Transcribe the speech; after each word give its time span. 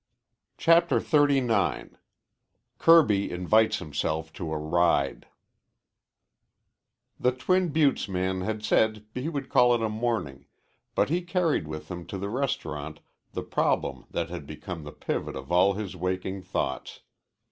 CHAPTER 0.57 0.99
XXXIX 0.99 1.91
KIRBY 2.79 3.29
INVITES 3.29 3.77
HIMSELF 3.77 4.33
TO 4.33 4.51
A 4.51 4.57
RIDE 4.57 5.27
The 7.19 7.31
Twin 7.31 7.69
Buttes 7.71 8.09
man 8.09 8.41
had 8.41 8.63
said 8.65 9.05
he 9.13 9.29
would 9.29 9.49
call 9.49 9.75
it 9.75 9.81
a 9.83 9.89
morning, 9.89 10.47
but 10.95 11.09
he 11.11 11.21
carried 11.21 11.67
with 11.67 11.91
him 11.91 12.07
to 12.07 12.17
the 12.17 12.29
restaurant 12.29 12.99
the 13.33 13.43
problem 13.43 14.05
that 14.09 14.29
had 14.29 14.47
become 14.47 14.85
the 14.85 14.91
pivot 14.91 15.35
of 15.35 15.51
all 15.51 15.73
his 15.73 15.95
waking 15.95 16.41
thoughts. 16.41 17.01